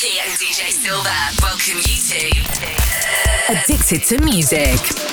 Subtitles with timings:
[0.00, 1.10] Rocky and DJ Silver
[1.42, 5.09] welcome you to Addicted to Music.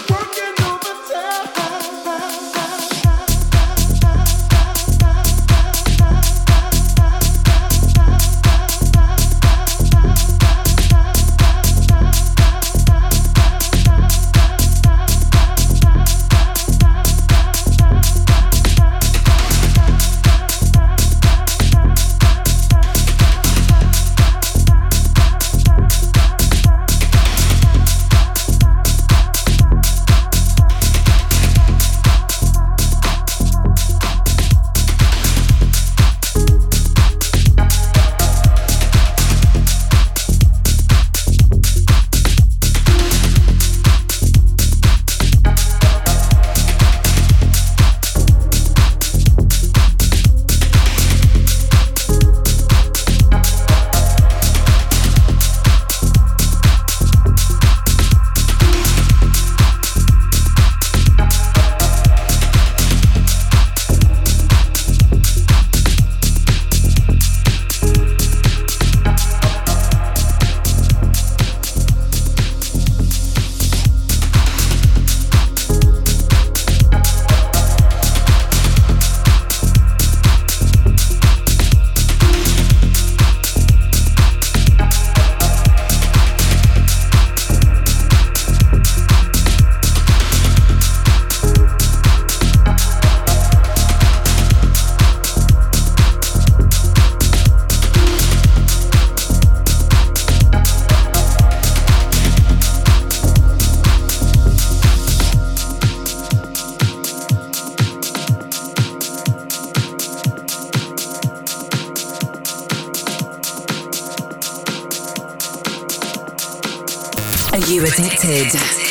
[118.20, 118.87] Connected.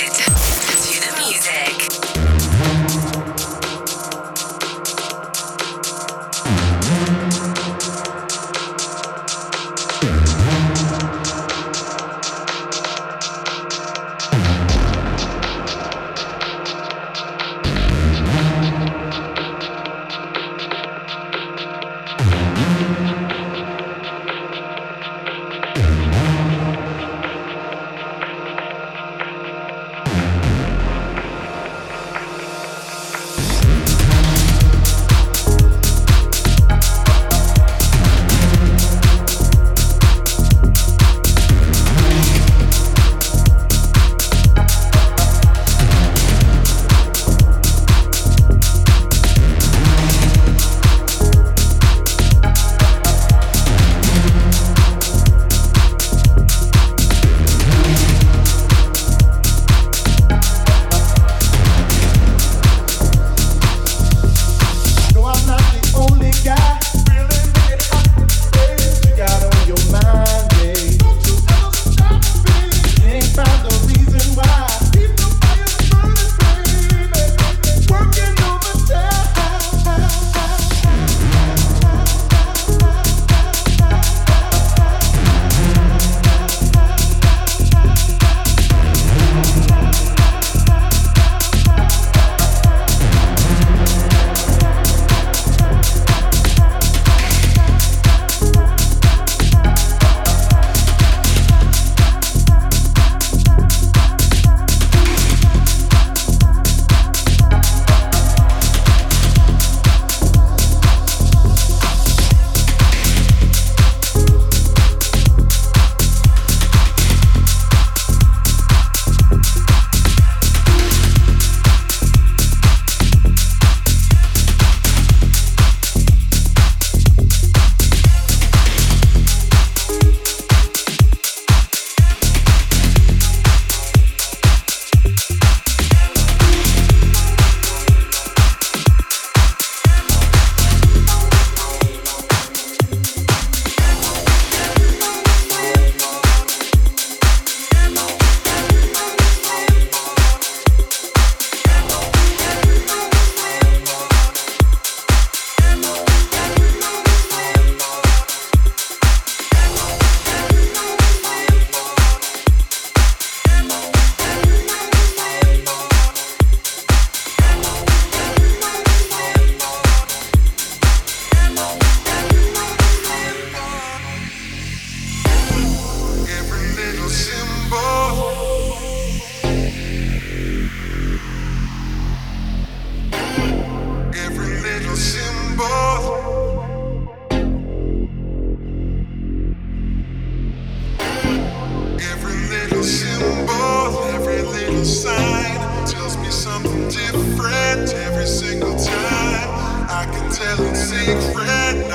[194.14, 199.48] every little sign tells me something different every single time.
[199.88, 201.85] I can tell it's secret.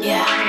[0.00, 0.45] Yeah.